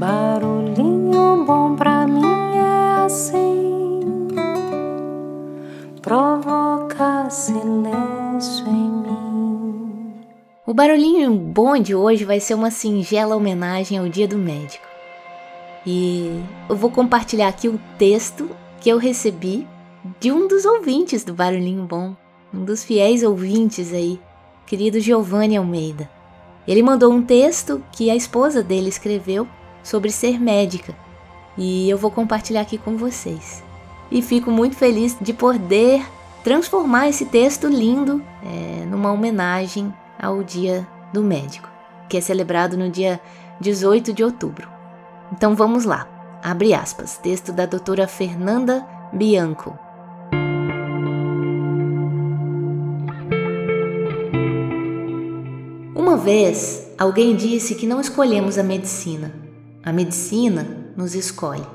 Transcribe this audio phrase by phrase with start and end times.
[0.00, 2.24] Barulhinho bom pra mim
[2.56, 4.00] é assim,
[6.00, 10.14] provoca silêncio em mim.
[10.66, 14.86] O barulhinho bom de hoje vai ser uma singela homenagem ao Dia do Médico.
[15.86, 16.30] E
[16.66, 18.48] eu vou compartilhar aqui o texto
[18.80, 19.68] que eu recebi
[20.18, 22.16] de um dos ouvintes do Barulhinho Bom,
[22.54, 24.18] um dos fiéis ouvintes aí,
[24.66, 26.08] querido Giovanni Almeida.
[26.66, 29.46] Ele mandou um texto que a esposa dele escreveu
[29.82, 30.94] sobre ser médica
[31.56, 33.62] e eu vou compartilhar aqui com vocês.
[34.10, 36.04] E fico muito feliz de poder
[36.42, 41.68] transformar esse texto lindo é, numa homenagem ao Dia do Médico,
[42.08, 43.20] que é celebrado no dia
[43.60, 44.68] 18 de outubro.
[45.32, 46.08] Então vamos lá.
[46.42, 47.18] Abre aspas.
[47.18, 49.78] Texto da doutora Fernanda Bianco.
[55.94, 59.32] Uma vez, alguém disse que não escolhemos a medicina,
[59.82, 61.66] a medicina nos escolhe.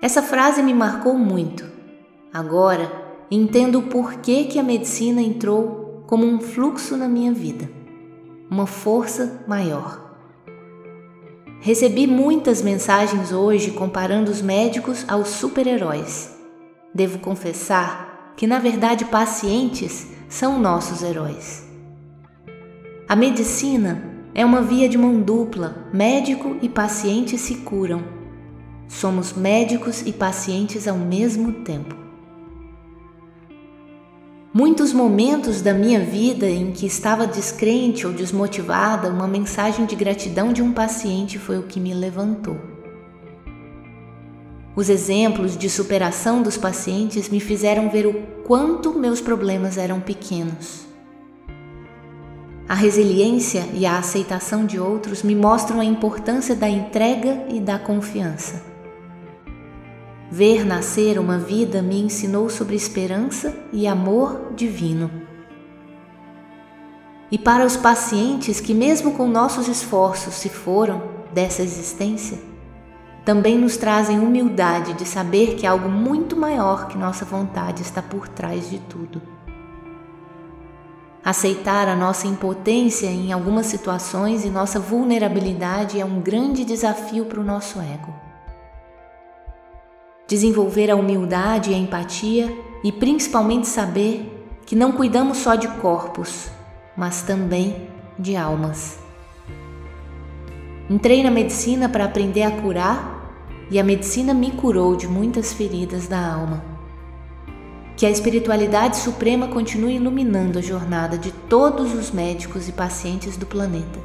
[0.00, 1.64] Essa frase me marcou muito.
[2.32, 2.90] Agora
[3.30, 7.68] entendo o porquê que a medicina entrou como um fluxo na minha vida,
[8.48, 10.04] uma força maior.
[11.60, 16.36] Recebi muitas mensagens hoje comparando os médicos aos super-heróis.
[16.94, 21.66] Devo confessar que, na verdade, pacientes são nossos heróis.
[23.08, 28.04] A medicina é uma via de mão dupla, médico e paciente se curam.
[28.86, 31.96] Somos médicos e pacientes ao mesmo tempo.
[34.52, 40.52] Muitos momentos da minha vida em que estava descrente ou desmotivada, uma mensagem de gratidão
[40.52, 42.58] de um paciente foi o que me levantou.
[44.76, 48.12] Os exemplos de superação dos pacientes me fizeram ver o
[48.44, 50.85] quanto meus problemas eram pequenos.
[52.68, 57.78] A resiliência e a aceitação de outros me mostram a importância da entrega e da
[57.78, 58.60] confiança.
[60.28, 65.08] Ver nascer uma vida me ensinou sobre esperança e amor divino.
[67.30, 71.02] E para os pacientes que, mesmo com nossos esforços, se foram
[71.32, 72.38] dessa existência,
[73.24, 78.26] também nos trazem humildade de saber que algo muito maior que nossa vontade está por
[78.26, 79.35] trás de tudo.
[81.26, 87.40] Aceitar a nossa impotência em algumas situações e nossa vulnerabilidade é um grande desafio para
[87.40, 88.14] o nosso ego.
[90.28, 96.48] Desenvolver a humildade e a empatia e principalmente saber que não cuidamos só de corpos,
[96.96, 99.00] mas também de almas.
[100.88, 106.06] Entrei na medicina para aprender a curar e a medicina me curou de muitas feridas
[106.06, 106.75] da alma.
[107.96, 113.46] Que a espiritualidade suprema continue iluminando a jornada de todos os médicos e pacientes do
[113.46, 113.98] planeta.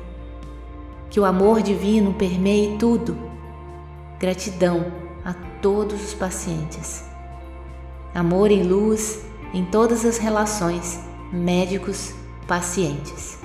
[1.09, 3.18] Que o amor divino permeie tudo.
[4.18, 4.85] Gratidão
[5.25, 7.03] a todos os pacientes.
[8.16, 9.19] Amor e luz
[9.53, 11.02] em todas as relações
[11.34, 13.22] médicos-pacientes.
[13.22, 13.41] esse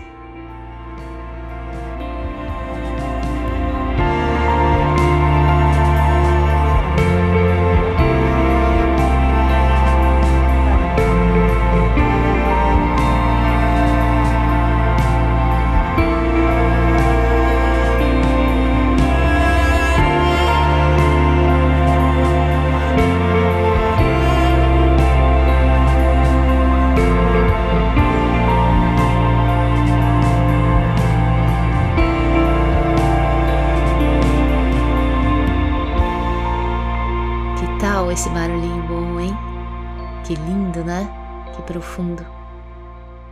[41.66, 42.24] profundo.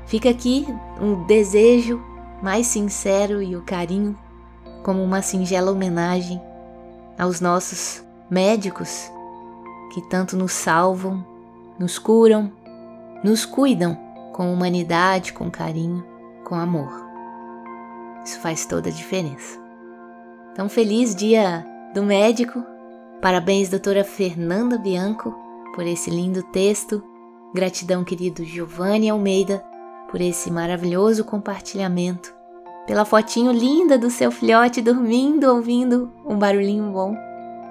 [0.06, 0.66] Fica aqui
[1.00, 2.02] um desejo
[2.42, 4.18] mais sincero e o carinho
[4.82, 6.40] como uma singela homenagem
[7.18, 9.10] aos nossos médicos
[9.92, 11.24] que tanto nos salvam,
[11.78, 12.52] nos curam,
[13.22, 13.96] nos cuidam
[14.32, 16.04] com humanidade, com carinho,
[16.44, 16.92] com amor.
[18.24, 19.58] Isso faz toda a diferença.
[20.52, 21.64] Então, feliz dia
[21.94, 22.74] do médico
[23.24, 25.34] Parabéns, doutora Fernanda Bianco,
[25.74, 27.02] por esse lindo texto.
[27.54, 29.64] Gratidão, querido Giovanni Almeida,
[30.10, 32.34] por esse maravilhoso compartilhamento.
[32.84, 37.16] Pela fotinho linda do seu filhote dormindo, ouvindo um barulhinho bom.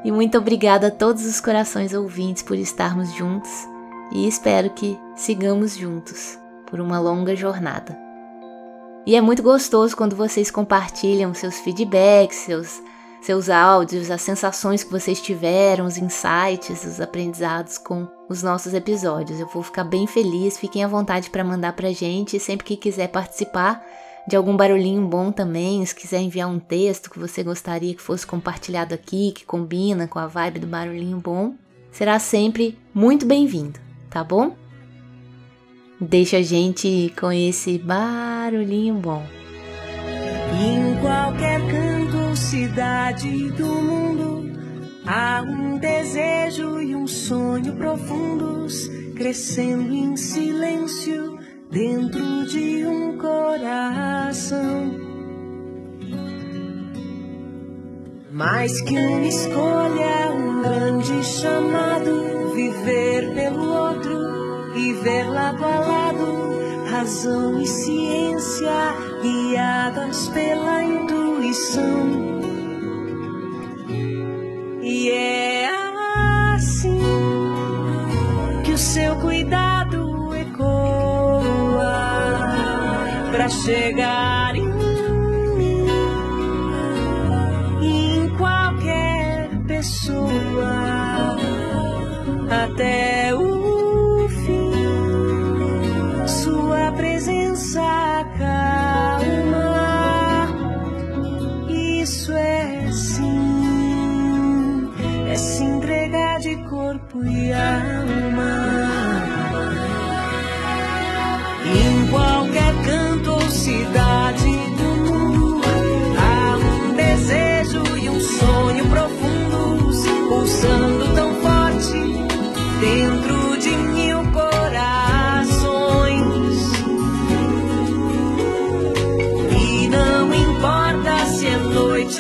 [0.06, 3.51] E muito obrigada a todos os corações ouvintes por estarmos juntos
[4.13, 7.97] e espero que sigamos juntos por uma longa jornada.
[9.06, 12.81] E é muito gostoso quando vocês compartilham seus feedbacks, seus
[13.24, 19.40] seus áudios, as sensações que vocês tiveram, os insights, os aprendizados com os nossos episódios.
[19.40, 22.40] Eu vou ficar bem feliz, fiquem à vontade para mandar para gente.
[22.40, 23.81] Sempre que quiser participar,
[24.28, 28.28] de algum barulhinho bom também, se quiser enviar um texto que você gostaria que fosse
[28.28, 31.56] compartilhado aqui, que combina com a vibe do barulhinho bom,
[31.92, 33.80] será sempre muito bem-vindo,
[34.10, 34.56] tá bom?
[36.00, 39.24] Deixa a gente com esse barulhinho bom.
[40.54, 42.03] Em qualquer canto
[42.35, 44.51] cidade do mundo,
[45.06, 51.38] há um desejo e um sonho profundos crescendo em silêncio
[51.69, 54.91] dentro de um coração.
[58.31, 66.62] Mais que uma escolha, um grande chamado, viver pelo outro e ver lado a lado,
[67.04, 68.72] razão e ciência
[69.22, 72.40] guiadas pela intuição.
[74.82, 75.70] E é
[76.56, 77.02] assim
[78.64, 80.14] que o seu cuidado
[83.32, 85.86] para chegar em mim,
[87.82, 91.36] em qualquer pessoa,
[92.50, 93.12] até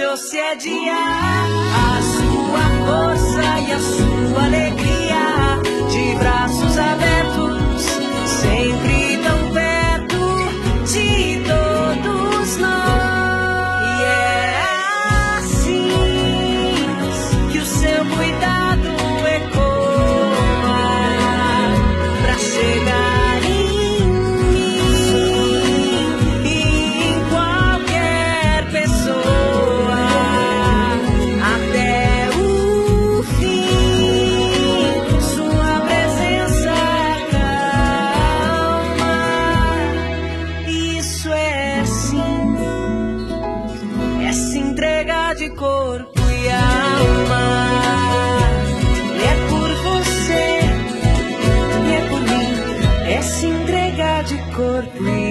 [0.01, 5.02] ou se dia, a sua força e a sua alegria
[54.73, 55.22] e é